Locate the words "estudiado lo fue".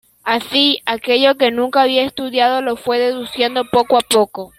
2.03-2.97